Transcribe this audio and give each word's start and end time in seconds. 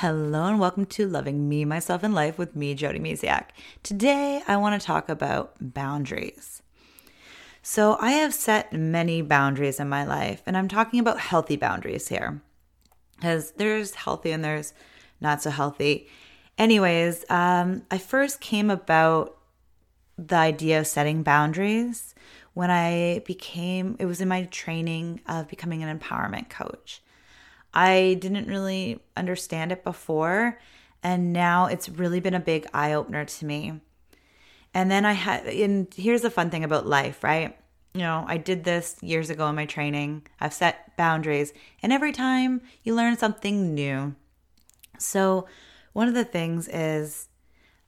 Hello 0.00 0.46
and 0.46 0.58
welcome 0.58 0.86
to 0.86 1.06
Loving 1.06 1.46
Me, 1.46 1.66
Myself, 1.66 2.02
and 2.02 2.14
Life 2.14 2.38
with 2.38 2.56
me, 2.56 2.72
Jody 2.72 2.98
Misiak. 2.98 3.48
Today, 3.82 4.42
I 4.48 4.56
want 4.56 4.80
to 4.80 4.86
talk 4.86 5.10
about 5.10 5.52
boundaries. 5.60 6.62
So, 7.60 7.98
I 8.00 8.12
have 8.12 8.32
set 8.32 8.72
many 8.72 9.20
boundaries 9.20 9.78
in 9.78 9.90
my 9.90 10.06
life, 10.06 10.42
and 10.46 10.56
I'm 10.56 10.68
talking 10.68 11.00
about 11.00 11.20
healthy 11.20 11.56
boundaries 11.56 12.08
here 12.08 12.40
because 13.16 13.50
there's 13.58 13.94
healthy 13.94 14.30
and 14.30 14.42
there's 14.42 14.72
not 15.20 15.42
so 15.42 15.50
healthy. 15.50 16.08
Anyways, 16.56 17.26
um, 17.28 17.82
I 17.90 17.98
first 17.98 18.40
came 18.40 18.70
about 18.70 19.36
the 20.16 20.36
idea 20.36 20.80
of 20.80 20.86
setting 20.86 21.22
boundaries 21.22 22.14
when 22.54 22.70
I 22.70 23.22
became, 23.26 23.96
it 23.98 24.06
was 24.06 24.22
in 24.22 24.28
my 24.28 24.44
training 24.44 25.20
of 25.26 25.48
becoming 25.48 25.82
an 25.82 25.98
empowerment 25.98 26.48
coach. 26.48 27.02
I 27.72 28.16
didn't 28.20 28.48
really 28.48 29.00
understand 29.16 29.72
it 29.72 29.84
before, 29.84 30.58
and 31.02 31.32
now 31.32 31.66
it's 31.66 31.88
really 31.88 32.20
been 32.20 32.34
a 32.34 32.40
big 32.40 32.66
eye 32.74 32.92
opener 32.92 33.24
to 33.24 33.46
me. 33.46 33.80
And 34.74 34.90
then 34.90 35.04
I 35.04 35.12
had, 35.12 35.46
and 35.46 35.92
here's 35.94 36.22
the 36.22 36.30
fun 36.30 36.50
thing 36.50 36.64
about 36.64 36.86
life, 36.86 37.24
right? 37.24 37.56
You 37.94 38.02
know, 38.02 38.24
I 38.26 38.36
did 38.36 38.64
this 38.64 38.96
years 39.00 39.30
ago 39.30 39.48
in 39.48 39.56
my 39.56 39.66
training. 39.66 40.26
I've 40.40 40.54
set 40.54 40.96
boundaries, 40.96 41.52
and 41.82 41.92
every 41.92 42.12
time 42.12 42.60
you 42.84 42.94
learn 42.94 43.16
something 43.16 43.74
new. 43.74 44.14
So, 44.98 45.46
one 45.92 46.06
of 46.06 46.14
the 46.14 46.24
things 46.24 46.68
is 46.68 47.28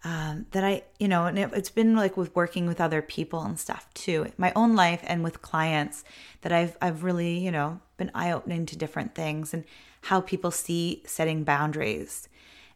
um, 0.05 0.47
that 0.51 0.65
I, 0.65 0.83
you 0.99 1.07
know, 1.07 1.27
and 1.27 1.39
it, 1.39 1.55
has 1.55 1.71
been 1.71 1.95
like 1.95 2.17
with 2.17 2.35
working 2.35 2.67
with 2.67 2.81
other 2.81 3.03
people 3.03 3.43
and 3.43 3.59
stuff 3.59 3.89
too, 3.95 4.33
my 4.37 4.53
own 4.57 4.75
life 4.75 5.01
and 5.05 5.23
with 5.23 5.43
clients 5.43 6.03
that 6.41 6.53
I've, 6.53 6.77
I've 6.83 7.05
really, 7.05 7.39
you 7.39 7.53
know, 7.53 7.81
been 7.97 8.11
eye 8.15 8.33
opening 8.33 8.67
to 8.67 8.77
different 8.77 9.15
things 9.15 9.55
and 9.55 9.65
how 10.03 10.21
people 10.21 10.51
see 10.51 11.03
setting 11.07 11.45
boundaries. 11.45 12.29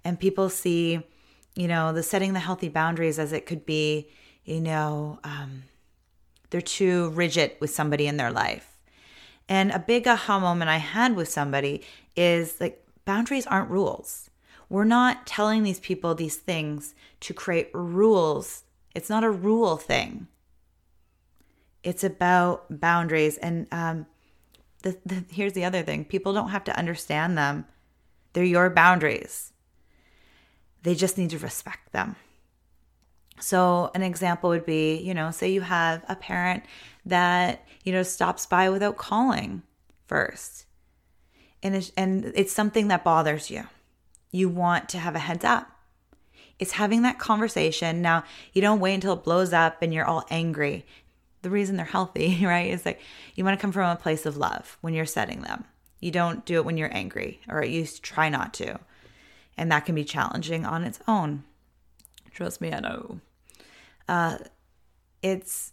And 0.05 0.21
people 0.21 0.49
see, 0.49 1.03
you 1.57 1.67
know, 1.67 1.93
the 1.93 2.05
setting 2.05 2.33
the 2.33 2.39
healthy 2.39 2.69
boundaries 2.69 3.19
as 3.19 3.33
it 3.33 3.45
could 3.45 3.67
be, 3.67 4.09
you 4.45 4.61
know, 4.61 5.19
um, 5.25 5.65
they're 6.51 6.61
too 6.61 7.11
rigid 7.11 7.53
with 7.59 7.71
somebody 7.71 8.07
in 8.07 8.19
their 8.19 8.31
life. 8.31 8.79
And 9.49 9.73
a 9.73 9.81
big 9.81 10.07
aha 10.07 10.39
moment 10.39 10.71
I 10.71 10.79
had 10.79 11.17
with 11.17 11.29
somebody 11.29 11.83
is 12.15 12.61
like 12.61 12.85
boundaries 13.05 13.49
aren't 13.49 13.71
rules 13.71 14.31
we're 14.69 14.85
not 14.85 15.27
telling 15.27 15.63
these 15.63 15.81
people 15.81 16.15
these 16.15 16.37
things 16.37 16.95
to 17.21 17.35
create 17.35 17.71
rules. 17.73 18.65
It's 18.95 19.11
not 19.11 19.25
a 19.25 19.31
rule 19.31 19.77
thing. 19.77 20.27
It's 21.83 22.03
about 22.03 22.81
boundaries. 22.81 23.37
And 23.39 23.69
um, 23.71 24.07
the, 24.83 24.99
the, 25.07 25.25
here's 25.31 25.53
the 25.53 25.65
other 25.65 25.83
thing 25.83 26.05
people 26.05 26.33
don't 26.33 26.51
have 26.51 26.65
to 26.65 26.77
understand 26.77 27.39
them, 27.39 27.67
they're 28.33 28.45
your 28.45 28.71
boundaries. 28.71 29.53
They 30.83 30.95
just 30.95 31.19
need 31.19 31.31
to 31.31 31.39
respect 31.39 31.93
them. 31.93 32.17
So, 33.39 33.91
an 33.95 34.03
example 34.03 34.51
would 34.51 34.65
be, 34.65 34.97
you 34.97 35.13
know, 35.13 35.31
say 35.31 35.51
you 35.51 35.61
have 35.61 36.03
a 36.09 36.17
parent 36.17 36.65
that, 37.05 37.67
you 37.85 37.93
know, 37.93 38.03
stops 38.03 38.47
by 38.47 38.71
without 38.71 38.97
calling 38.97 39.63
first. 40.07 40.65
And 41.63 41.77
it's, 41.77 41.93
and 41.97 42.33
it's 42.35 42.53
something 42.53 42.89
that 42.89 43.05
bothers 43.05 43.51
you 43.51 43.67
you 44.31 44.49
want 44.49 44.89
to 44.91 44.99
have 44.99 45.15
a 45.15 45.21
heads 45.21 45.45
up. 45.45 45.71
It's 46.59 46.73
having 46.73 47.03
that 47.03 47.19
conversation. 47.19 48.01
Now, 48.01 48.25
you 48.53 48.63
don't 48.63 48.81
wait 48.81 48.95
until 48.95 49.15
it 49.15 49.25
blows 49.25 49.53
up 49.53 49.83
and 49.83 49.93
you're 49.93 50.07
all 50.07 50.25
angry. 50.31 50.87
The 51.43 51.51
reason 51.51 51.77
they're 51.77 51.85
healthy, 51.85 52.39
right, 52.45 52.71
is 52.71 52.87
like 52.87 53.01
you 53.35 53.45
want 53.45 53.59
to 53.59 53.61
come 53.61 53.73
from 53.73 53.91
a 53.91 53.97
place 53.97 54.27
of 54.27 54.37
love 54.37 54.79
when 54.81 54.95
you're 54.95 55.07
setting 55.07 55.43
them. 55.43 55.65
You 56.01 56.11
don't 56.11 56.45
do 56.45 56.57
it 56.57 56.65
when 56.65 56.77
you're 56.77 56.95
angry, 56.95 57.41
or 57.49 57.65
you 57.65 57.87
try 57.87 58.29
not 58.29 58.53
to. 58.55 58.79
And 59.57 59.73
that 59.73 59.87
can 59.87 59.95
be 59.95 60.05
challenging 60.05 60.67
on 60.67 60.85
its 60.85 61.01
own. 61.09 61.45
Trust 62.33 62.61
me, 62.61 62.73
I 62.73 62.81
know. 62.81 63.21
Uh, 64.09 64.39
it's 65.23 65.73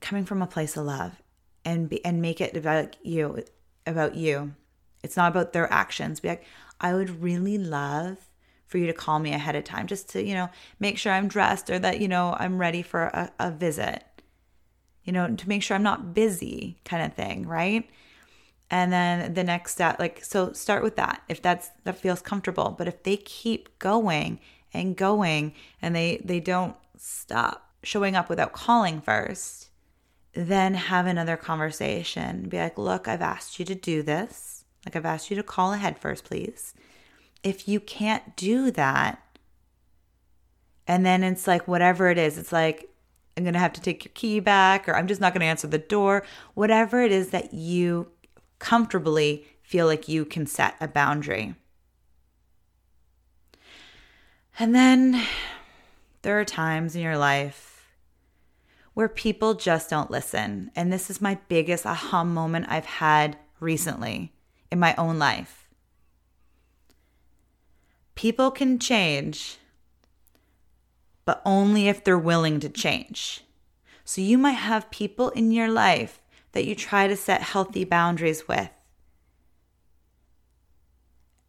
coming 0.00 0.24
from 0.24 0.42
a 0.42 0.46
place 0.46 0.76
of 0.76 0.84
love 0.84 1.22
and 1.64 1.88
be, 1.88 2.04
and 2.04 2.20
make 2.20 2.40
it 2.40 2.56
about 2.56 2.96
you, 3.02 3.42
about 3.86 4.14
you. 4.14 4.54
It's 5.02 5.16
not 5.16 5.32
about 5.32 5.52
their 5.52 5.72
actions. 5.72 6.20
Be 6.20 6.28
like, 6.28 6.44
I 6.82 6.94
would 6.94 7.22
really 7.22 7.56
love 7.56 8.18
for 8.66 8.78
you 8.78 8.86
to 8.86 8.92
call 8.92 9.18
me 9.18 9.32
ahead 9.32 9.54
of 9.54 9.64
time 9.64 9.86
just 9.86 10.08
to, 10.10 10.22
you 10.22 10.34
know, 10.34 10.50
make 10.80 10.98
sure 10.98 11.12
I'm 11.12 11.28
dressed 11.28 11.70
or 11.70 11.78
that, 11.78 12.00
you 12.00 12.08
know, 12.08 12.36
I'm 12.38 12.58
ready 12.58 12.82
for 12.82 13.04
a, 13.04 13.30
a 13.38 13.50
visit, 13.50 14.02
you 15.04 15.12
know, 15.12 15.34
to 15.34 15.48
make 15.48 15.62
sure 15.62 15.74
I'm 15.74 15.82
not 15.82 16.14
busy 16.14 16.78
kind 16.84 17.04
of 17.04 17.14
thing, 17.14 17.46
right? 17.46 17.88
And 18.70 18.90
then 18.90 19.34
the 19.34 19.44
next 19.44 19.72
step, 19.72 19.98
like, 19.98 20.24
so 20.24 20.52
start 20.52 20.82
with 20.82 20.96
that 20.96 21.22
if 21.28 21.42
that's, 21.42 21.70
that 21.84 21.98
feels 21.98 22.22
comfortable. 22.22 22.74
But 22.76 22.88
if 22.88 23.02
they 23.02 23.18
keep 23.18 23.78
going 23.78 24.40
and 24.72 24.96
going 24.96 25.52
and 25.82 25.94
they, 25.94 26.22
they 26.24 26.40
don't 26.40 26.74
stop 26.96 27.70
showing 27.82 28.16
up 28.16 28.30
without 28.30 28.54
calling 28.54 29.02
first, 29.02 29.68
then 30.32 30.72
have 30.72 31.06
another 31.06 31.36
conversation. 31.36 32.48
Be 32.48 32.56
like, 32.56 32.78
look, 32.78 33.06
I've 33.06 33.20
asked 33.20 33.58
you 33.58 33.66
to 33.66 33.74
do 33.74 34.02
this. 34.02 34.61
Like 34.84 34.96
I've 34.96 35.06
asked 35.06 35.30
you 35.30 35.36
to 35.36 35.42
call 35.42 35.72
ahead 35.72 35.98
first, 35.98 36.24
please. 36.24 36.74
If 37.42 37.68
you 37.68 37.80
can't 37.80 38.36
do 38.36 38.70
that, 38.72 39.22
and 40.86 41.06
then 41.06 41.22
it's 41.22 41.46
like 41.46 41.68
whatever 41.68 42.08
it 42.10 42.18
is, 42.18 42.38
it's 42.38 42.52
like 42.52 42.88
I'm 43.36 43.44
going 43.44 43.54
to 43.54 43.60
have 43.60 43.72
to 43.74 43.80
take 43.80 44.04
your 44.04 44.12
key 44.14 44.40
back, 44.40 44.88
or 44.88 44.94
I'm 44.94 45.06
just 45.06 45.20
not 45.20 45.32
going 45.32 45.40
to 45.40 45.46
answer 45.46 45.66
the 45.66 45.78
door, 45.78 46.24
whatever 46.54 47.02
it 47.02 47.12
is 47.12 47.30
that 47.30 47.54
you 47.54 48.08
comfortably 48.58 49.46
feel 49.62 49.86
like 49.86 50.08
you 50.08 50.24
can 50.24 50.46
set 50.46 50.74
a 50.80 50.88
boundary. 50.88 51.54
And 54.58 54.74
then 54.74 55.22
there 56.22 56.38
are 56.38 56.44
times 56.44 56.94
in 56.94 57.02
your 57.02 57.16
life 57.16 57.88
where 58.94 59.08
people 59.08 59.54
just 59.54 59.88
don't 59.88 60.10
listen. 60.10 60.70
And 60.76 60.92
this 60.92 61.08
is 61.08 61.22
my 61.22 61.38
biggest 61.48 61.86
aha 61.86 62.24
moment 62.24 62.66
I've 62.68 62.84
had 62.84 63.38
recently 63.60 64.32
in 64.72 64.80
my 64.80 64.94
own 64.96 65.18
life. 65.18 65.68
People 68.14 68.50
can 68.50 68.78
change, 68.78 69.58
but 71.24 71.42
only 71.44 71.88
if 71.88 72.02
they're 72.02 72.18
willing 72.18 72.58
to 72.60 72.68
change. 72.68 73.42
So 74.04 74.20
you 74.20 74.38
might 74.38 74.52
have 74.52 74.90
people 74.90 75.28
in 75.30 75.52
your 75.52 75.68
life 75.68 76.20
that 76.52 76.64
you 76.64 76.74
try 76.74 77.06
to 77.06 77.16
set 77.16 77.42
healthy 77.42 77.84
boundaries 77.84 78.48
with. 78.48 78.70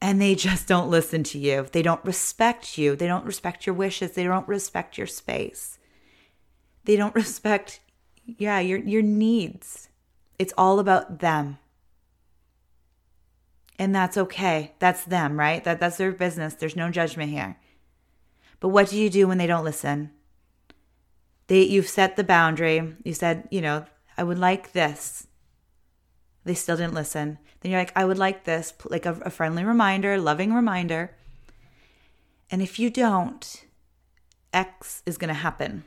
And 0.02 0.22
they 0.22 0.36
just 0.36 0.68
don't 0.68 0.90
listen 0.90 1.24
to 1.24 1.40
you. 1.40 1.66
They 1.72 1.82
don't 1.82 2.04
respect 2.04 2.78
you. 2.78 2.96
They 2.96 3.08
don't 3.08 3.26
respect 3.26 3.66
your 3.66 3.74
wishes. 3.74 4.12
They 4.12 4.26
don't 4.26 4.48
respect 4.48 4.98
your 4.98 5.08
space. 5.08 5.80
They 6.84 6.98
don't 6.98 7.16
respect, 7.24 7.80
yeah, 8.26 8.60
your, 8.60 8.80
your 8.80 9.02
needs. 9.02 9.88
It's 10.38 10.54
all 10.58 10.80
about 10.80 11.20
them 11.20 11.58
and 13.84 13.94
that's 13.94 14.16
okay. 14.16 14.72
That's 14.80 15.04
them, 15.04 15.38
right? 15.38 15.62
That 15.66 15.82
that's 15.82 15.98
their 15.98 16.14
business. 16.14 16.54
There's 16.54 16.78
no 16.78 16.90
judgment 16.90 17.32
here. 17.32 17.58
But 18.62 18.70
what 18.70 18.88
do 18.88 18.98
you 18.98 19.10
do 19.10 19.28
when 19.28 19.38
they 19.38 19.46
don't 19.46 19.66
listen? 19.66 20.12
They 21.48 21.64
you've 21.64 21.90
set 21.90 22.16
the 22.16 22.24
boundary. 22.24 22.96
You 23.04 23.14
said, 23.14 23.50
you 23.52 23.60
know, 23.60 23.86
I 24.18 24.24
would 24.24 24.40
like 24.40 24.72
this. 24.72 25.28
They 26.46 26.54
still 26.54 26.78
didn't 26.78 26.94
listen. 26.94 27.40
Then 27.60 27.74
you're 27.74 27.82
like, 27.82 27.92
I 27.94 28.06
would 28.06 28.18
like 28.18 28.46
this, 28.46 28.74
like 28.86 29.06
a, 29.06 29.20
a 29.24 29.30
friendly 29.30 29.66
reminder, 29.66 30.18
loving 30.18 30.54
reminder. 30.54 31.12
And 32.50 32.62
if 32.62 32.80
you 32.80 32.90
don't, 32.90 33.66
X 34.54 35.04
is 35.06 35.18
going 35.18 35.28
to 35.30 35.34
happen. 35.34 35.84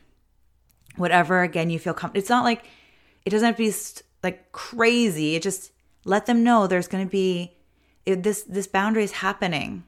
Whatever, 0.97 1.43
again, 1.43 1.71
you 1.71 1.79
feel 1.79 1.95
comfortable. 1.95 2.21
It's 2.21 2.31
not 2.31 2.45
like, 2.45 2.67
it 3.25 3.31
doesn't 3.31 3.47
have 3.47 3.57
to 3.57 3.63
be 3.63 3.75
like 4.23 4.53
crazy. 4.53 5.35
It 5.35 5.43
just 5.43 5.73
let 6.05 6.27
them 6.27 6.45
know 6.45 6.67
there's 6.67 6.89
going 6.89 7.07
to 7.07 7.11
be 7.11 7.56
it, 8.07 8.23
this 8.23 8.43
this 8.45 8.67
boundary 8.67 9.05
is 9.05 9.13
happening. 9.13 9.85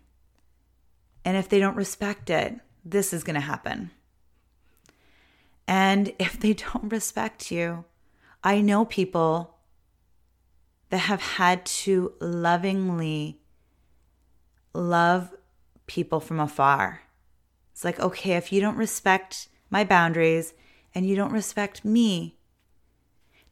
And 1.24 1.36
if 1.36 1.48
they 1.48 1.60
don't 1.60 1.76
respect 1.76 2.28
it 2.30 2.58
this 2.84 3.12
is 3.12 3.24
going 3.24 3.34
to 3.34 3.40
happen. 3.40 3.90
And 5.66 6.12
if 6.18 6.38
they 6.38 6.52
don't 6.52 6.92
respect 6.92 7.50
you 7.50 7.84
i 8.42 8.60
know 8.60 8.84
people 8.84 9.56
that 10.90 10.98
have 10.98 11.20
had 11.20 11.66
to 11.66 12.12
lovingly 12.20 13.40
love 14.72 15.34
people 15.86 16.20
from 16.20 16.40
afar. 16.40 17.02
It's 17.72 17.84
like 17.84 18.00
okay 18.00 18.32
if 18.32 18.52
you 18.52 18.60
don't 18.60 18.76
respect 18.76 19.48
my 19.70 19.84
boundaries 19.84 20.54
and 20.94 21.06
you 21.06 21.14
don't 21.14 21.32
respect 21.32 21.84
me 21.84 22.37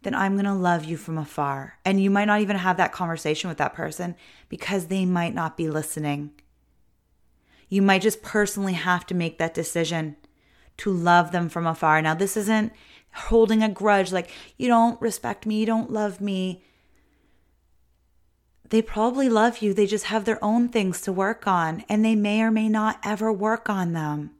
then 0.06 0.14
I'm 0.14 0.34
going 0.34 0.44
to 0.44 0.54
love 0.54 0.84
you 0.84 0.96
from 0.96 1.18
afar. 1.18 1.80
And 1.84 2.00
you 2.00 2.12
might 2.12 2.26
not 2.26 2.40
even 2.40 2.54
have 2.54 2.76
that 2.76 2.92
conversation 2.92 3.48
with 3.48 3.58
that 3.58 3.74
person 3.74 4.14
because 4.48 4.86
they 4.86 5.04
might 5.04 5.34
not 5.34 5.56
be 5.56 5.68
listening. 5.68 6.30
You 7.68 7.82
might 7.82 8.02
just 8.02 8.22
personally 8.22 8.74
have 8.74 9.04
to 9.06 9.16
make 9.16 9.38
that 9.38 9.52
decision 9.52 10.14
to 10.76 10.92
love 10.92 11.32
them 11.32 11.48
from 11.48 11.66
afar. 11.66 12.00
Now, 12.00 12.14
this 12.14 12.36
isn't 12.36 12.72
holding 13.14 13.64
a 13.64 13.68
grudge 13.68 14.12
like, 14.12 14.30
you 14.56 14.68
don't 14.68 15.00
respect 15.02 15.44
me, 15.44 15.58
you 15.58 15.66
don't 15.66 15.90
love 15.90 16.20
me. 16.20 16.62
they 18.70 18.82
probably 18.82 19.28
love 19.28 19.58
you. 19.58 19.72
They 19.72 19.86
just 19.86 20.06
have 20.06 20.24
their 20.24 20.42
own 20.42 20.68
things 20.68 21.00
to 21.02 21.12
work 21.12 21.46
on, 21.46 21.84
and 21.88 22.04
they 22.04 22.14
may 22.14 22.42
or 22.42 22.50
may 22.50 22.68
not 22.68 22.98
ever 23.04 23.32
work 23.32 23.68
on 23.68 23.92
them. 23.92 24.30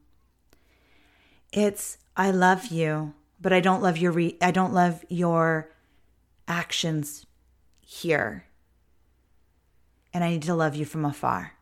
It's, 1.51 1.97
I 2.15 2.31
love 2.31 2.67
you, 2.67 3.13
but 3.39 3.53
I 3.53 3.59
don't 3.59 3.81
love 3.81 3.97
your, 3.97 4.11
re- 4.11 4.37
I 4.41 4.51
don't 4.51 4.73
love 4.73 5.05
your 5.09 5.69
actions 6.47 7.25
here. 7.81 8.45
And 10.13 10.23
I 10.23 10.29
need 10.31 10.43
to 10.43 10.55
love 10.55 10.75
you 10.75 10.85
from 10.85 11.05
afar. 11.05 11.53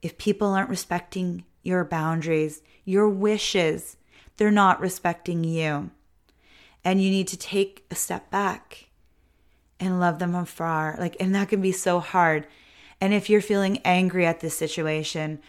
If 0.00 0.18
people 0.18 0.48
aren't 0.48 0.70
respecting 0.70 1.44
your 1.62 1.84
boundaries, 1.84 2.62
your 2.84 3.08
wishes, 3.08 3.96
they're 4.36 4.50
not 4.50 4.80
respecting 4.80 5.44
you. 5.44 5.90
And 6.84 7.02
you 7.02 7.10
need 7.10 7.28
to 7.28 7.36
take 7.36 7.84
a 7.90 7.94
step 7.94 8.30
back 8.30 8.88
and 9.78 10.00
love 10.00 10.18
them 10.18 10.32
from 10.32 10.42
afar. 10.42 10.96
Like, 10.98 11.16
and 11.20 11.34
that 11.34 11.48
can 11.48 11.60
be 11.60 11.72
so 11.72 12.00
hard. 12.00 12.46
And 13.00 13.14
if 13.14 13.30
you're 13.30 13.40
feeling 13.40 13.78
angry 13.84 14.26
at 14.26 14.40
this 14.40 14.56
situation, 14.56 15.40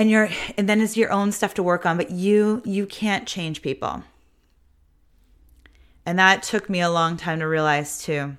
and 0.00 0.10
you're 0.10 0.30
and 0.56 0.66
then 0.66 0.80
it's 0.80 0.96
your 0.96 1.12
own 1.12 1.30
stuff 1.30 1.52
to 1.54 1.62
work 1.62 1.84
on, 1.84 1.98
but 1.98 2.10
you 2.10 2.62
you 2.64 2.86
can't 2.86 3.28
change 3.28 3.60
people. 3.60 4.02
And 6.06 6.18
that 6.18 6.42
took 6.42 6.70
me 6.70 6.80
a 6.80 6.88
long 6.90 7.18
time 7.18 7.38
to 7.40 7.46
realize 7.46 8.02
too. 8.02 8.38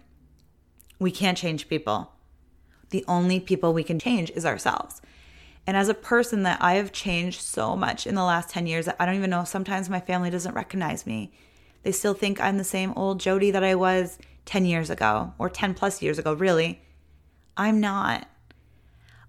We 0.98 1.12
can't 1.12 1.38
change 1.38 1.69
people. 1.69 2.13
The 2.90 3.06
only 3.08 3.40
people 3.40 3.74
we 3.74 3.84
can 3.84 4.00
change 4.00 4.31
is 4.31 4.44
ourselves. 4.44 5.04
And 5.68 5.78
as 5.78 5.88
a 5.88 5.94
person 5.94 6.42
that 6.44 6.58
I 6.60 6.74
have 6.74 6.92
changed 6.92 7.42
so 7.42 7.75
much 7.75 8.08
in 8.08 8.16
the 8.16 8.24
last 8.24 8.50
10 8.50 8.66
years, 8.66 8.90
I 9.00 9.06
don't 9.06 9.16
even 9.16 9.30
know, 9.30 9.44
sometimes 9.44 9.88
my 9.88 10.00
family 10.00 10.31
doesn't 10.31 10.56
recognize 10.56 11.06
me. 11.06 11.31
They 11.84 11.92
still 11.92 12.16
think 12.16 12.42
I'm 12.42 12.58
the 12.58 12.63
same 12.63 12.92
old 12.96 13.19
Jody 13.19 13.52
that 13.52 13.63
I 13.63 13.75
was 13.75 14.18
10 14.46 14.66
years 14.66 14.90
ago 14.90 15.34
or 15.38 15.48
10 15.48 15.75
plus 15.75 16.02
years 16.02 16.18
ago, 16.18 16.34
really. 16.34 16.81
I'm 17.56 17.80
not. 17.80 18.28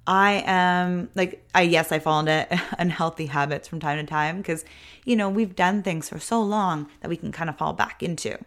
I 0.07 0.43
am 0.47 1.11
like, 1.15 1.47
I 1.55 1.63
yes, 1.63 1.93
I 1.93 1.99
fall 1.99 2.21
into 2.21 2.47
unhealthy 2.79 3.27
habits 3.27 3.69
from 3.69 3.81
time 3.81 3.99
to 3.99 4.09
time 4.09 4.39
because, 4.39 4.65
you 5.05 5.15
know, 5.15 5.31
we've 5.31 5.55
done 5.55 5.83
things 5.83 6.09
for 6.09 6.19
so 6.19 6.43
long 6.43 6.89
that 7.01 7.09
we 7.09 7.17
can 7.17 7.31
kind 7.33 7.49
of 7.49 7.57
fall 7.57 7.73
back 7.73 8.03
into. 8.03 8.39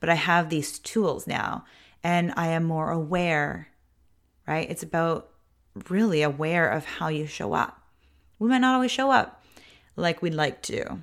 But 0.00 0.08
I 0.08 0.14
have 0.14 0.50
these 0.50 0.78
tools 0.78 1.26
now 1.26 1.64
and 2.02 2.32
I 2.36 2.48
am 2.48 2.64
more 2.64 2.90
aware, 2.90 3.68
right? 4.46 4.68
It's 4.68 4.82
about 4.82 5.30
really 5.88 6.22
aware 6.22 6.68
of 6.68 6.84
how 6.84 7.08
you 7.08 7.26
show 7.26 7.52
up. 7.52 7.82
We 8.38 8.48
might 8.48 8.58
not 8.58 8.74
always 8.74 8.90
show 8.90 9.10
up 9.10 9.42
like 9.96 10.22
we'd 10.22 10.34
like 10.34 10.60
to, 10.62 10.98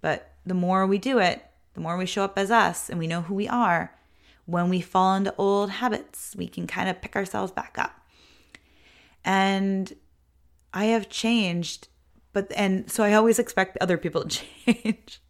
but 0.00 0.32
the 0.46 0.54
more 0.54 0.86
we 0.86 0.98
do 0.98 1.18
it, 1.18 1.44
the 1.74 1.80
more 1.80 1.96
we 1.96 2.06
show 2.06 2.24
up 2.24 2.38
as 2.38 2.50
us 2.50 2.88
and 2.88 2.98
we 2.98 3.06
know 3.06 3.22
who 3.22 3.34
we 3.34 3.48
are, 3.48 3.94
when 4.46 4.68
we 4.68 4.80
fall 4.80 5.14
into 5.14 5.34
old 5.36 5.70
habits, 5.70 6.34
we 6.36 6.46
can 6.46 6.66
kind 6.66 6.88
of 6.88 7.00
pick 7.00 7.16
ourselves 7.16 7.52
back 7.52 7.76
up. 7.78 8.01
And 9.24 9.92
I 10.72 10.86
have 10.86 11.08
changed, 11.08 11.88
but, 12.32 12.50
and 12.56 12.90
so 12.90 13.04
I 13.04 13.14
always 13.14 13.38
expect 13.38 13.78
other 13.80 13.98
people 13.98 14.24
to 14.24 14.28
change, 14.66 15.20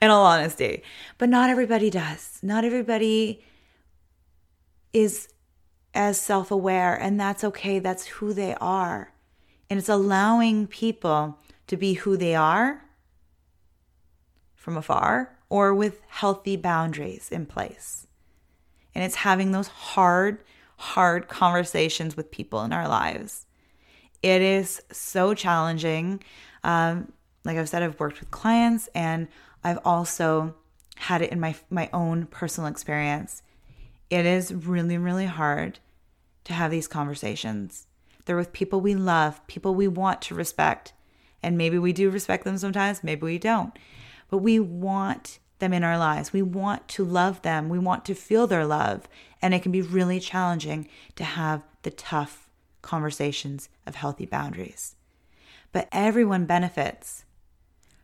in 0.00 0.10
all 0.10 0.24
honesty. 0.24 0.82
But 1.18 1.28
not 1.28 1.50
everybody 1.50 1.90
does. 1.90 2.38
Not 2.42 2.64
everybody 2.64 3.44
is 4.92 5.28
as 5.94 6.20
self 6.20 6.50
aware, 6.50 6.94
and 6.94 7.18
that's 7.18 7.44
okay. 7.44 7.78
That's 7.78 8.06
who 8.06 8.32
they 8.32 8.54
are. 8.54 9.12
And 9.70 9.78
it's 9.78 9.88
allowing 9.88 10.66
people 10.66 11.38
to 11.66 11.76
be 11.76 11.94
who 11.94 12.16
they 12.16 12.34
are 12.34 12.84
from 14.54 14.76
afar 14.76 15.36
or 15.48 15.74
with 15.74 16.00
healthy 16.08 16.56
boundaries 16.56 17.28
in 17.30 17.46
place. 17.46 18.06
And 18.94 19.04
it's 19.04 19.16
having 19.16 19.52
those 19.52 19.68
hard, 19.68 20.42
hard 20.76 21.28
conversations 21.28 22.16
with 22.16 22.30
people 22.30 22.62
in 22.62 22.72
our 22.72 22.88
lives. 22.88 23.46
It 24.22 24.42
is 24.42 24.82
so 24.90 25.34
challenging. 25.34 26.22
Um, 26.62 27.12
like 27.44 27.58
I've 27.58 27.68
said, 27.68 27.82
I've 27.82 28.00
worked 28.00 28.20
with 28.20 28.30
clients 28.30 28.88
and 28.94 29.28
I've 29.62 29.78
also 29.84 30.54
had 30.96 31.22
it 31.22 31.32
in 31.32 31.40
my 31.40 31.54
my 31.70 31.90
own 31.92 32.26
personal 32.26 32.68
experience. 32.68 33.42
It 34.10 34.26
is 34.26 34.52
really, 34.52 34.96
really 34.96 35.26
hard 35.26 35.78
to 36.44 36.52
have 36.52 36.70
these 36.70 36.86
conversations. 36.86 37.86
They're 38.24 38.36
with 38.36 38.52
people 38.52 38.80
we 38.80 38.94
love, 38.94 39.46
people 39.46 39.74
we 39.74 39.88
want 39.88 40.22
to 40.22 40.34
respect. 40.34 40.92
And 41.42 41.58
maybe 41.58 41.78
we 41.78 41.92
do 41.92 42.10
respect 42.10 42.44
them 42.44 42.56
sometimes, 42.56 43.04
maybe 43.04 43.22
we 43.22 43.38
don't. 43.38 43.78
But 44.30 44.38
we 44.38 44.58
want 44.58 45.38
them 45.58 45.72
in 45.72 45.84
our 45.84 45.98
lives. 45.98 46.32
We 46.32 46.42
want 46.42 46.88
to 46.88 47.04
love 47.04 47.42
them. 47.42 47.68
We 47.68 47.78
want 47.78 48.04
to 48.06 48.14
feel 48.14 48.46
their 48.46 48.66
love. 48.66 49.08
And 49.40 49.54
it 49.54 49.62
can 49.62 49.72
be 49.72 49.82
really 49.82 50.20
challenging 50.20 50.88
to 51.16 51.24
have 51.24 51.64
the 51.82 51.90
tough 51.90 52.48
conversations 52.82 53.68
of 53.86 53.94
healthy 53.94 54.26
boundaries. 54.26 54.96
But 55.72 55.88
everyone 55.90 56.46
benefits 56.46 57.24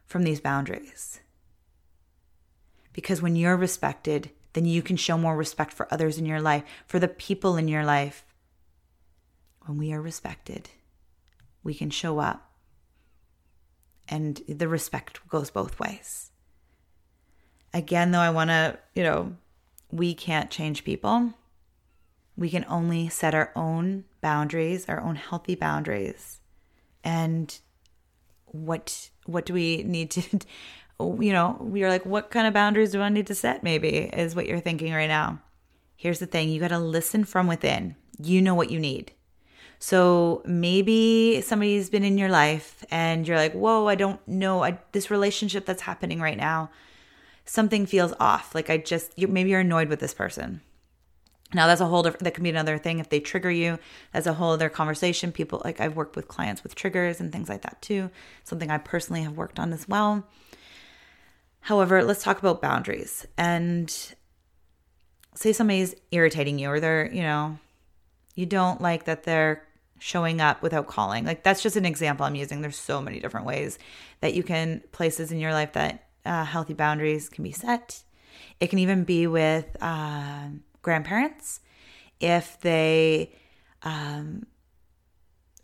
from 0.06 0.22
these 0.22 0.40
boundaries. 0.40 1.20
Because 2.92 3.22
when 3.22 3.36
you're 3.36 3.56
respected, 3.56 4.30
then 4.52 4.64
you 4.64 4.82
can 4.82 4.96
show 4.96 5.16
more 5.16 5.36
respect 5.36 5.72
for 5.72 5.86
others 5.92 6.18
in 6.18 6.26
your 6.26 6.40
life, 6.40 6.64
for 6.86 6.98
the 6.98 7.08
people 7.08 7.56
in 7.56 7.68
your 7.68 7.84
life. 7.84 8.24
When 9.66 9.78
we 9.78 9.92
are 9.92 10.00
respected, 10.00 10.70
we 11.62 11.74
can 11.74 11.90
show 11.90 12.18
up. 12.18 12.50
And 14.08 14.42
the 14.48 14.66
respect 14.66 15.20
goes 15.28 15.50
both 15.50 15.78
ways. 15.78 16.29
Again, 17.72 18.10
though, 18.10 18.20
I 18.20 18.30
want 18.30 18.50
to, 18.50 18.78
you 18.94 19.02
know, 19.02 19.36
we 19.90 20.14
can't 20.14 20.50
change 20.50 20.84
people. 20.84 21.34
We 22.36 22.50
can 22.50 22.64
only 22.68 23.08
set 23.08 23.34
our 23.34 23.52
own 23.54 24.04
boundaries, 24.20 24.88
our 24.88 25.00
own 25.00 25.16
healthy 25.16 25.54
boundaries. 25.54 26.40
And 27.04 27.56
what 28.46 29.10
what 29.26 29.46
do 29.46 29.54
we 29.54 29.84
need 29.84 30.10
to 30.10 30.22
you 31.20 31.32
know, 31.32 31.56
we 31.60 31.82
are 31.82 31.88
like 31.88 32.04
what 32.04 32.30
kind 32.30 32.46
of 32.46 32.54
boundaries 32.54 32.92
do 32.92 33.00
I 33.00 33.08
need 33.08 33.26
to 33.28 33.34
set 33.34 33.62
maybe 33.62 33.88
is 33.88 34.34
what 34.34 34.46
you're 34.46 34.60
thinking 34.60 34.92
right 34.92 35.08
now. 35.08 35.40
Here's 35.96 36.18
the 36.18 36.26
thing, 36.26 36.48
you 36.48 36.60
got 36.60 36.68
to 36.68 36.78
listen 36.78 37.24
from 37.24 37.46
within. 37.46 37.96
You 38.22 38.42
know 38.42 38.54
what 38.54 38.70
you 38.70 38.78
need. 38.78 39.12
So 39.78 40.42
maybe 40.44 41.40
somebody's 41.40 41.88
been 41.88 42.04
in 42.04 42.18
your 42.18 42.28
life 42.28 42.84
and 42.90 43.26
you're 43.26 43.38
like, 43.38 43.52
"Whoa, 43.54 43.86
I 43.86 43.94
don't 43.94 44.26
know 44.28 44.62
I, 44.62 44.78
this 44.92 45.10
relationship 45.10 45.64
that's 45.64 45.82
happening 45.82 46.20
right 46.20 46.36
now 46.36 46.70
something 47.50 47.84
feels 47.84 48.14
off. 48.20 48.54
Like 48.54 48.70
I 48.70 48.76
just, 48.76 49.12
you, 49.18 49.26
maybe 49.26 49.50
you're 49.50 49.60
annoyed 49.60 49.88
with 49.88 49.98
this 49.98 50.14
person. 50.14 50.60
Now 51.52 51.66
that's 51.66 51.80
a 51.80 51.86
whole 51.86 52.04
different, 52.04 52.22
that 52.22 52.34
can 52.34 52.44
be 52.44 52.50
another 52.50 52.78
thing. 52.78 53.00
If 53.00 53.08
they 53.08 53.18
trigger 53.18 53.50
you, 53.50 53.80
that's 54.12 54.28
a 54.28 54.34
whole 54.34 54.52
other 54.52 54.68
conversation. 54.68 55.32
People, 55.32 55.60
like 55.64 55.80
I've 55.80 55.96
worked 55.96 56.14
with 56.14 56.28
clients 56.28 56.62
with 56.62 56.76
triggers 56.76 57.18
and 57.18 57.32
things 57.32 57.48
like 57.48 57.62
that 57.62 57.82
too. 57.82 58.08
Something 58.44 58.70
I 58.70 58.78
personally 58.78 59.22
have 59.22 59.36
worked 59.36 59.58
on 59.58 59.72
as 59.72 59.88
well. 59.88 60.28
However, 61.58 62.04
let's 62.04 62.22
talk 62.22 62.38
about 62.38 62.62
boundaries 62.62 63.26
and 63.36 63.92
say 65.34 65.52
somebody's 65.52 65.96
irritating 66.12 66.60
you 66.60 66.70
or 66.70 66.78
they're, 66.78 67.12
you 67.12 67.22
know, 67.22 67.58
you 68.36 68.46
don't 68.46 68.80
like 68.80 69.06
that 69.06 69.24
they're 69.24 69.66
showing 69.98 70.40
up 70.40 70.62
without 70.62 70.86
calling. 70.86 71.24
Like 71.24 71.42
that's 71.42 71.64
just 71.64 71.74
an 71.74 71.84
example 71.84 72.24
I'm 72.24 72.36
using. 72.36 72.60
There's 72.60 72.76
so 72.76 73.02
many 73.02 73.18
different 73.18 73.46
ways 73.46 73.76
that 74.20 74.34
you 74.34 74.44
can 74.44 74.84
places 74.92 75.32
in 75.32 75.40
your 75.40 75.52
life 75.52 75.72
that 75.72 76.09
uh, 76.24 76.44
healthy 76.44 76.74
boundaries 76.74 77.28
can 77.28 77.44
be 77.44 77.52
set. 77.52 78.02
It 78.58 78.68
can 78.68 78.78
even 78.78 79.04
be 79.04 79.26
with 79.26 79.76
uh, 79.80 80.48
grandparents 80.82 81.60
if 82.20 82.60
they. 82.60 83.32
Um, 83.82 84.46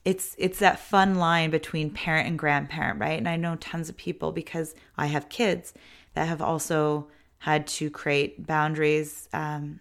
it's 0.05 0.37
it's 0.39 0.61
that 0.61 0.79
fun 0.79 1.17
line 1.17 1.51
between 1.51 1.91
parent 1.91 2.29
and 2.29 2.39
grandparent, 2.39 3.01
right? 3.01 3.19
And 3.19 3.29
I 3.29 3.37
know 3.37 3.57
tons 3.57 3.89
of 3.89 3.97
people 3.97 4.31
because 4.31 4.75
I 4.97 5.07
have 5.07 5.29
kids 5.29 5.75
that 6.15 6.29
have 6.29 6.41
also 6.41 7.09
had 7.39 7.67
to 7.67 7.91
create 7.91 8.47
boundaries. 8.47 9.29
Um, 9.33 9.81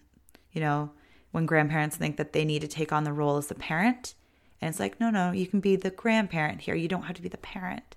you 0.52 0.60
know, 0.60 0.90
when 1.30 1.46
grandparents 1.46 1.96
think 1.96 2.16
that 2.16 2.32
they 2.32 2.44
need 2.44 2.62
to 2.62 2.68
take 2.68 2.92
on 2.92 3.04
the 3.04 3.12
role 3.12 3.36
as 3.36 3.46
the 3.46 3.54
parent, 3.54 4.14
and 4.60 4.68
it's 4.68 4.80
like, 4.80 4.98
no, 4.98 5.10
no, 5.10 5.32
you 5.32 5.46
can 5.46 5.60
be 5.60 5.76
the 5.76 5.90
grandparent 5.90 6.62
here. 6.62 6.74
You 6.74 6.88
don't 6.88 7.02
have 7.02 7.16
to 7.16 7.22
be 7.22 7.28
the 7.28 7.36
parent. 7.38 7.95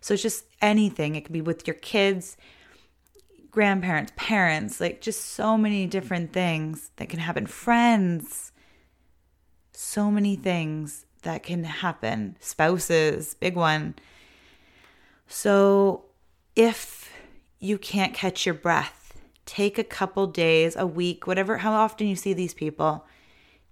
So 0.00 0.14
it's 0.14 0.22
just 0.22 0.44
anything. 0.62 1.14
It 1.14 1.22
could 1.22 1.32
be 1.32 1.40
with 1.40 1.66
your 1.66 1.74
kids, 1.74 2.36
grandparents, 3.50 4.12
parents, 4.16 4.80
like 4.80 5.00
just 5.00 5.24
so 5.24 5.58
many 5.58 5.86
different 5.86 6.32
things 6.32 6.90
that 6.96 7.08
can 7.08 7.20
happen. 7.20 7.46
Friends, 7.46 8.52
so 9.72 10.10
many 10.10 10.36
things 10.36 11.06
that 11.22 11.42
can 11.42 11.64
happen. 11.64 12.36
Spouses, 12.40 13.34
big 13.34 13.56
one. 13.56 13.94
So 15.26 16.04
if 16.56 17.12
you 17.58 17.76
can't 17.76 18.14
catch 18.14 18.46
your 18.46 18.54
breath, 18.54 19.14
take 19.44 19.78
a 19.78 19.84
couple 19.84 20.26
days, 20.26 20.76
a 20.76 20.86
week, 20.86 21.26
whatever, 21.26 21.58
how 21.58 21.72
often 21.72 22.06
you 22.06 22.16
see 22.16 22.32
these 22.32 22.54
people, 22.54 23.06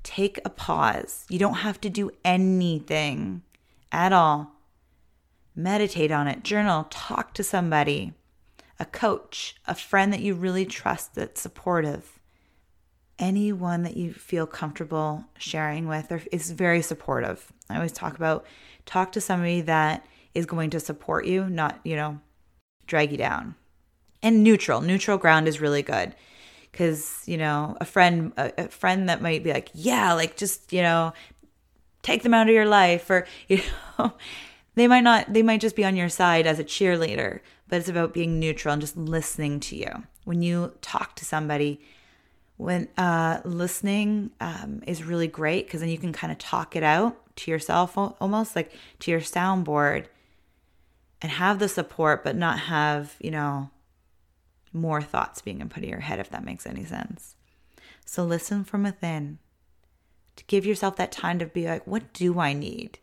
take 0.03 0.39
a 0.45 0.51
pause. 0.51 1.25
You 1.29 1.39
don't 1.39 1.55
have 1.55 1.81
to 1.83 1.91
do 1.91 2.11
anything 2.25 3.43
at 3.91 4.13
all 4.13 4.58
meditate 5.59 6.13
on 6.13 6.29
it, 6.29 6.45
journal, 6.45 6.87
talk 6.89 7.35
to 7.35 7.43
somebody, 7.43 8.13
a 8.79 8.85
coach, 8.85 9.57
a 9.67 9.75
friend 9.75 10.13
that 10.13 10.21
you 10.21 10.35
really 10.35 10.65
trust 10.65 11.15
that's 11.15 11.41
supportive. 11.41 12.15
anyone 13.19 13.83
that 13.83 13.97
you 13.97 14.13
feel 14.13 14.47
comfortable 14.47 15.25
sharing 15.37 15.89
with 15.89 16.13
or 16.13 16.23
is 16.31 16.53
very 16.53 16.81
supportive. 16.81 17.53
I 17.69 17.75
always 17.75 17.91
talk 17.91 18.15
about 18.17 18.47
talk 18.87 19.11
to 19.13 19.21
somebody 19.21 19.61
that 19.63 20.07
is 20.35 20.47
going 20.47 20.71
to 20.71 20.79
support 20.79 21.27
you, 21.27 21.51
not, 21.51 21.81
you 21.83 21.97
know, 21.97 22.21
drag 22.87 23.11
you 23.11 23.19
down. 23.19 23.57
And 24.23 24.45
neutral, 24.45 24.81
neutral 24.81 25.19
ground 25.19 25.49
is 25.49 25.61
really 25.61 25.83
good 25.83 26.15
because 26.71 27.23
you 27.27 27.37
know 27.37 27.77
a 27.81 27.85
friend 27.85 28.33
a, 28.37 28.53
a, 28.59 28.69
friend 28.69 29.09
that 29.09 29.23
might 29.23 29.43
be 29.43 29.53
like 29.53 29.71
yeah 29.75 30.13
like 30.13 30.37
just 30.37 30.73
you 30.73 30.83
know 30.83 31.13
take 32.03 32.23
them 32.23 32.35
out 32.35 32.49
of 32.49 32.55
your 32.55 32.67
life 32.67 33.09
or 33.11 33.27
you 33.49 33.61
know 33.99 34.13
they 34.79 34.89
might 34.89 35.05
not 35.05 35.33
they 35.33 35.43
might 35.43 35.61
just 35.61 35.77
be 35.77 35.85
on 35.85 35.97
your 35.97 36.09
side 36.09 36.47
as 36.47 36.59
a 36.59 36.65
cheerleader 36.65 37.41
but 37.69 37.79
it's 37.79 37.89
about 37.89 38.15
being 38.15 38.41
neutral 38.41 38.73
and 38.73 38.81
just 38.81 38.97
listening 38.97 39.61
to 39.61 39.77
you. 39.77 40.05
When 40.25 40.43
you 40.43 40.73
talk 40.81 41.15
to 41.17 41.25
somebody 41.25 41.81
when 42.57 42.89
uh, 42.97 43.41
listening 43.45 44.33
um, 44.41 44.83
is 44.85 45.05
really 45.05 45.29
great 45.29 45.67
because 45.67 45.81
then 45.81 45.91
you 45.91 45.99
can 45.99 46.13
kind 46.13 46.33
of 46.33 46.39
talk 46.39 46.75
it 46.75 46.83
out 46.83 47.17
to 47.37 47.53
yourself 47.53 47.97
almost 47.97 48.57
like 48.57 48.73
to 48.99 49.13
your 49.13 49.21
soundboard 49.21 50.07
and 51.23 51.31
have 51.31 51.61
the 51.61 51.69
support 51.69 52.25
but 52.25 52.35
not 52.35 52.59
have 52.59 53.15
you 53.21 53.31
know 53.31 53.71
more 54.73 55.01
thoughts 55.01 55.41
being 55.41 55.67
put 55.69 55.85
in 55.85 55.89
your 55.89 56.01
head 56.01 56.19
if 56.19 56.31
that 56.31 56.45
makes 56.45 56.67
any 56.67 56.85
sense. 56.85 57.37
So 58.05 58.25
listen 58.25 58.65
from 58.65 58.83
within. 58.83 59.39
To 60.37 60.45
give 60.47 60.65
yourself 60.65 60.97
that 60.97 61.13
time 61.13 61.39
to 61.41 61.47
be 61.47 61.67
like 61.67 61.85
what 61.87 62.13
do 62.13 62.39
i 62.39 62.53
need 62.53 63.01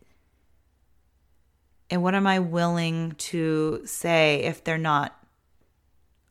and 1.90 2.02
what 2.02 2.14
am 2.14 2.26
i 2.26 2.38
willing 2.38 3.12
to 3.12 3.80
say 3.84 4.42
if 4.42 4.62
they're 4.64 4.78
not 4.78 5.16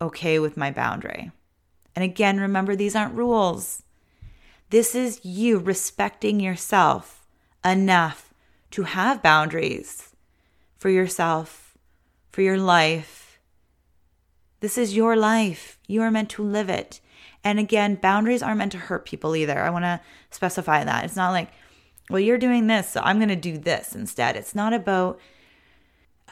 okay 0.01 0.39
with 0.39 0.57
my 0.57 0.71
boundary 0.71 1.31
and 1.95 2.03
again, 2.03 2.39
remember, 2.39 2.75
these 2.75 2.95
aren't 2.95 3.15
rules. 3.15 3.83
This 4.69 4.93
is 4.93 5.23
you 5.23 5.59
respecting 5.59 6.39
yourself 6.39 7.25
enough 7.63 8.33
to 8.71 8.83
have 8.83 9.23
boundaries 9.23 10.13
for 10.77 10.89
yourself, 10.89 11.77
for 12.31 12.41
your 12.41 12.57
life. 12.57 13.39
This 14.59 14.77
is 14.77 14.95
your 14.95 15.15
life. 15.15 15.79
You 15.87 16.01
are 16.01 16.11
meant 16.11 16.29
to 16.31 16.43
live 16.43 16.69
it. 16.69 16.99
And 17.43 17.59
again, 17.59 17.95
boundaries 17.95 18.43
aren't 18.43 18.57
meant 18.57 18.71
to 18.73 18.77
hurt 18.77 19.05
people 19.05 19.35
either. 19.35 19.59
I 19.59 19.69
want 19.69 19.85
to 19.85 20.01
specify 20.31 20.83
that. 20.83 21.05
It's 21.05 21.15
not 21.15 21.31
like, 21.31 21.49
well, 22.09 22.19
you're 22.19 22.37
doing 22.37 22.67
this, 22.67 22.89
so 22.89 23.01
I'm 23.03 23.17
going 23.17 23.29
to 23.29 23.35
do 23.35 23.57
this 23.57 23.95
instead. 23.95 24.35
It's 24.35 24.55
not 24.55 24.73
about 24.73 25.19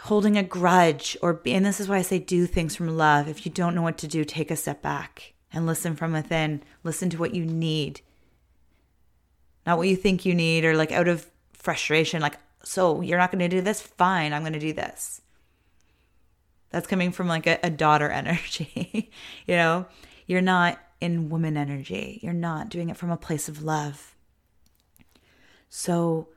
holding 0.04 0.38
a 0.38 0.44
grudge 0.44 1.16
or, 1.22 1.42
and 1.46 1.66
this 1.66 1.80
is 1.80 1.88
why 1.88 1.96
I 1.98 2.02
say 2.02 2.20
do 2.20 2.46
things 2.46 2.76
from 2.76 2.98
love. 2.98 3.30
If 3.30 3.46
you 3.46 3.52
don't 3.52 3.74
know 3.74 3.82
what 3.82 3.98
to 4.00 4.08
do, 4.08 4.26
take 4.26 4.52
a 4.52 4.56
step 4.58 4.82
back 4.82 5.34
and 5.54 5.66
listen 5.66 5.96
from 5.96 6.12
within. 6.12 6.62
Listen 6.84 7.10
to 7.12 7.18
what 7.18 7.34
you 7.34 7.46
need, 7.46 8.02
not 9.66 9.78
what 9.78 9.88
you 9.88 9.96
think 9.96 10.26
you 10.26 10.36
need, 10.36 10.66
or 10.66 10.76
like 10.76 10.92
out 10.92 11.08
of 11.08 11.30
frustration, 11.54 12.22
like, 12.22 12.38
so 12.66 13.00
you're 13.00 13.18
not 13.18 13.32
going 13.32 13.40
to 13.40 13.48
do 13.48 13.62
this? 13.62 13.80
Fine, 13.80 14.34
I'm 14.34 14.42
going 14.42 14.54
to 14.54 14.60
do 14.60 14.74
this. 14.74 15.22
That's 16.70 16.88
coming 16.88 17.14
from 17.14 17.28
like 17.28 17.48
a, 17.48 17.60
a 17.64 17.70
daughter 17.70 18.10
energy. 18.12 19.10
you 19.48 19.56
know, 19.56 19.86
you're 20.28 20.42
not 20.42 20.80
in 21.00 21.30
woman 21.30 21.56
energy, 21.56 22.20
you're 22.22 22.34
not 22.34 22.68
doing 22.68 22.90
it 22.90 22.98
from 22.98 23.10
a 23.10 23.18
place 23.18 23.48
of 23.48 23.64
love. 23.64 24.16
So 25.70 26.28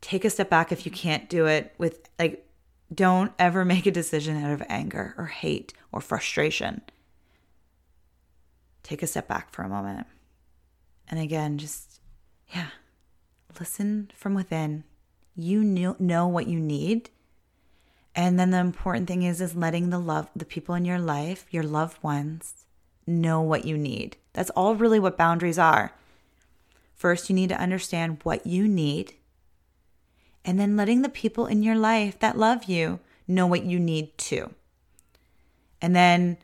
take 0.00 0.24
a 0.24 0.30
step 0.30 0.48
back 0.48 0.72
if 0.72 0.86
you 0.86 0.92
can't 0.92 1.28
do 1.28 1.44
it 1.44 1.74
with 1.76 2.08
like, 2.18 2.46
don't 2.92 3.32
ever 3.38 3.64
make 3.64 3.86
a 3.86 3.90
decision 3.90 4.42
out 4.42 4.52
of 4.52 4.62
anger 4.68 5.14
or 5.18 5.26
hate 5.26 5.74
or 5.92 6.00
frustration 6.00 6.82
take 8.88 9.02
a 9.02 9.06
step 9.06 9.28
back 9.28 9.52
for 9.52 9.62
a 9.62 9.68
moment. 9.68 10.06
And 11.08 11.20
again, 11.20 11.58
just, 11.58 12.00
yeah, 12.54 12.68
listen 13.60 14.10
from 14.14 14.34
within. 14.34 14.84
You 15.36 15.62
know 15.62 15.94
know 15.98 16.26
what 16.26 16.48
you 16.48 16.58
need. 16.58 17.10
And 18.14 18.40
then 18.40 18.50
the 18.50 18.58
important 18.58 19.06
thing 19.06 19.22
is 19.22 19.40
is 19.40 19.54
letting 19.54 19.90
the 19.90 19.98
love 19.98 20.28
the 20.34 20.44
people 20.44 20.74
in 20.74 20.84
your 20.84 20.98
life, 20.98 21.46
your 21.50 21.62
loved 21.62 22.02
ones, 22.02 22.66
know 23.06 23.40
what 23.40 23.64
you 23.64 23.78
need. 23.78 24.16
That's 24.32 24.50
all 24.50 24.74
really 24.74 24.98
what 24.98 25.16
boundaries 25.16 25.58
are. 25.58 25.92
First, 26.94 27.28
you 27.28 27.36
need 27.36 27.50
to 27.50 27.60
understand 27.60 28.18
what 28.24 28.46
you 28.46 28.66
need. 28.66 29.14
And 30.48 30.58
then 30.58 30.78
letting 30.78 31.02
the 31.02 31.10
people 31.10 31.44
in 31.44 31.62
your 31.62 31.76
life 31.76 32.18
that 32.20 32.38
love 32.38 32.64
you 32.64 33.00
know 33.26 33.46
what 33.46 33.64
you 33.64 33.78
need 33.78 34.16
too. 34.16 34.54
And 35.82 35.94
then 35.94 36.38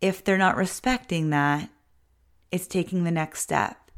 if 0.00 0.24
they're 0.24 0.38
not 0.38 0.56
respecting 0.56 1.28
that, 1.28 1.68
it's 2.50 2.66
taking 2.66 3.04
the 3.04 3.10
next 3.10 3.42
step 3.42 3.90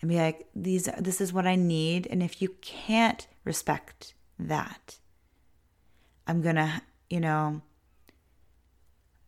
and 0.00 0.08
be 0.08 0.16
like, 0.16 0.48
these, 0.52 0.88
this 0.98 1.20
is 1.20 1.32
what 1.32 1.46
I 1.46 1.54
need. 1.54 2.08
And 2.10 2.24
if 2.24 2.42
you 2.42 2.56
can't 2.60 3.24
respect 3.44 4.14
that, 4.36 4.98
I'm 6.26 6.42
to, 6.42 6.82
you 7.08 7.20
know, 7.20 7.62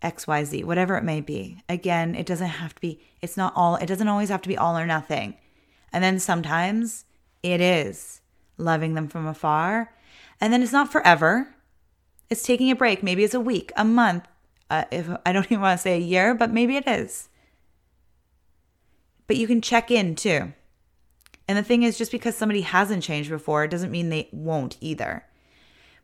XYZ, 0.03 0.65
whatever 0.65 0.97
it 0.97 1.05
may 1.05 1.21
be. 1.21 1.63
Again, 1.69 2.17
it 2.17 2.27
doesn't 2.27 2.49
have 2.49 2.75
to 2.75 2.81
be, 2.81 3.01
it's 3.23 3.37
not 3.37 3.53
all, 3.55 3.77
it 3.77 3.87
doesn't 3.87 4.09
always 4.09 4.31
have 4.31 4.43
to 4.43 4.49
be 4.49 4.59
all 4.59 4.77
or 4.77 4.85
nothing. 4.85 5.37
And 5.93 6.03
then 6.03 6.19
sometimes 6.19 7.05
it 7.53 7.61
is 7.61 8.21
loving 8.59 8.95
them 8.95 9.09
from 9.09 9.27
afar. 9.27 9.93
And 10.41 10.53
then 10.53 10.63
it's 10.63 10.73
not 10.73 10.93
forever. 10.93 11.55
It's 12.29 12.43
taking 12.43 12.71
a 12.71 12.77
break. 12.77 13.03
Maybe 13.03 13.25
it's 13.25 13.35
a 13.35 13.41
week, 13.41 13.73
a 13.77 13.85
month, 13.85 14.25
uh, 14.71 14.85
if 14.91 15.09
I 15.25 15.33
don't 15.33 15.47
even 15.51 15.61
want 15.61 15.79
to 15.79 15.83
say 15.83 15.97
a 15.97 16.01
year, 16.01 16.35
but 16.35 16.51
maybe 16.51 16.77
it 16.77 16.87
is. 16.87 17.29
But 19.27 19.37
you 19.37 19.47
can 19.47 19.61
check 19.61 19.91
in 19.91 20.15
too. 20.15 20.53
And 21.49 21.57
the 21.57 21.63
thing 21.63 21.85
is, 21.85 21.99
just 21.99 22.13
because 22.13 22.37
somebody 22.37 22.63
hasn't 22.63 23.05
changed 23.05 23.31
before, 23.31 23.65
it 23.65 23.71
doesn't 23.71 23.91
mean 23.91 24.09
they 24.09 24.29
won't 24.33 24.77
either. 24.81 25.25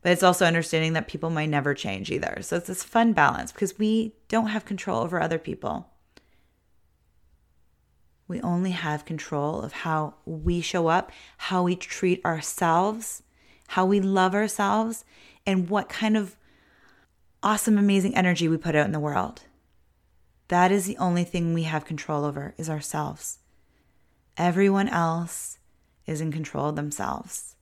But 0.03 0.13
it's 0.13 0.23
also 0.23 0.47
understanding 0.47 0.93
that 0.95 1.09
people 1.09 1.31
might 1.31 1.49
never 1.49 1.75
change 1.75 2.11
either. 2.11 2.39
So 2.41 2.57
it's 2.57 2.67
this 2.67 2.85
fun 2.85 3.13
balance 3.13 3.53
because 3.53 3.79
we 3.79 4.15
don't 4.29 4.49
have 4.49 4.65
control 4.65 5.01
over 5.01 5.21
other 5.21 5.39
people. 5.39 5.89
We 8.29 8.41
only 8.41 8.71
have 8.71 9.05
control 9.05 9.61
of 9.61 9.73
how 9.73 10.14
we 10.25 10.61
show 10.61 10.88
up, 10.88 11.12
how 11.37 11.62
we 11.62 11.76
treat 11.76 12.25
ourselves, 12.25 13.23
how 13.69 13.85
we 13.85 14.00
love 14.00 14.35
ourselves, 14.35 15.05
and 15.47 15.69
what 15.69 15.88
kind 15.88 16.17
of 16.17 16.37
awesome, 17.43 17.76
amazing 17.76 18.17
energy 18.17 18.49
we 18.49 18.57
put 18.57 18.75
out 18.75 18.87
in 18.87 18.93
the 18.93 19.00
world. 19.00 19.43
That 20.49 20.71
is 20.71 20.87
the 20.87 20.99
only 20.99 21.25
thing 21.25 21.55
we 21.55 21.64
have 21.64 21.85
control 21.85 22.25
over 22.25 22.55
is 22.57 22.71
ourselves. 22.71 23.38
Everyone 24.37 24.88
else 24.88 25.59
is 26.07 26.21
in 26.21 26.33
control 26.33 26.69
of 26.69 26.76
themselves. 26.76 27.57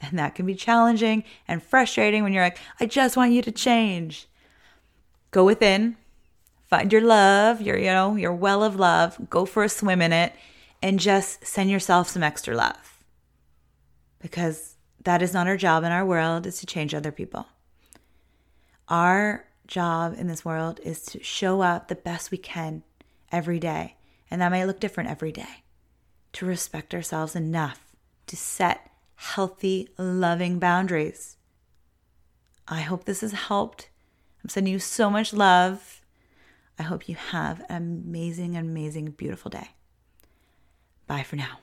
And 0.00 0.18
that 0.18 0.34
can 0.34 0.46
be 0.46 0.54
challenging 0.54 1.24
and 1.48 1.62
frustrating 1.62 2.22
when 2.22 2.32
you're 2.32 2.42
like, 2.42 2.58
I 2.78 2.86
just 2.86 3.16
want 3.16 3.32
you 3.32 3.42
to 3.42 3.52
change. 3.52 4.28
Go 5.30 5.44
within, 5.44 5.96
find 6.68 6.92
your 6.92 7.02
love, 7.02 7.60
your, 7.60 7.76
you 7.76 7.86
know, 7.86 8.16
your 8.16 8.32
well 8.32 8.62
of 8.62 8.76
love, 8.76 9.30
go 9.30 9.44
for 9.44 9.64
a 9.64 9.68
swim 9.68 10.02
in 10.02 10.12
it, 10.12 10.32
and 10.82 11.00
just 11.00 11.46
send 11.46 11.70
yourself 11.70 12.08
some 12.08 12.22
extra 12.22 12.54
love. 12.54 13.02
Because 14.20 14.76
that 15.04 15.22
is 15.22 15.32
not 15.32 15.46
our 15.46 15.56
job 15.56 15.84
in 15.84 15.92
our 15.92 16.04
world, 16.04 16.46
is 16.46 16.58
to 16.60 16.66
change 16.66 16.94
other 16.94 17.12
people. 17.12 17.46
Our 18.88 19.46
job 19.66 20.14
in 20.18 20.26
this 20.26 20.44
world 20.44 20.80
is 20.82 21.02
to 21.06 21.22
show 21.22 21.60
up 21.60 21.88
the 21.88 21.94
best 21.94 22.30
we 22.30 22.38
can 22.38 22.82
every 23.32 23.58
day. 23.58 23.96
And 24.30 24.40
that 24.40 24.50
might 24.50 24.64
look 24.64 24.80
different 24.80 25.10
every 25.10 25.32
day. 25.32 25.64
To 26.34 26.46
respect 26.46 26.94
ourselves 26.94 27.34
enough 27.34 27.86
to 28.26 28.36
set 28.36 28.90
healthy, 29.16 29.88
loving 29.98 30.58
boundaries. 30.58 31.36
I 32.68 32.80
hope 32.80 33.04
this 33.04 33.20
has 33.20 33.32
helped. 33.32 33.88
I'm 34.42 34.50
sending 34.50 34.72
you 34.72 34.78
so 34.78 35.08
much 35.08 35.32
love. 35.32 35.95
I 36.78 36.82
hope 36.82 37.08
you 37.08 37.16
have 37.16 37.64
an 37.68 37.76
amazing, 37.76 38.56
amazing, 38.56 39.12
beautiful 39.12 39.50
day. 39.50 39.70
Bye 41.06 41.22
for 41.22 41.36
now. 41.36 41.58